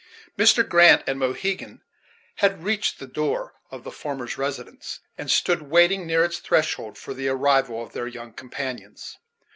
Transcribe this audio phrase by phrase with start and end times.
[0.35, 0.67] Mr.
[0.67, 1.83] Grant and Mohegan
[2.37, 7.13] had reached the door of the former's residence, and stood waiting near its threshold for
[7.13, 9.19] the arrival of their young companions.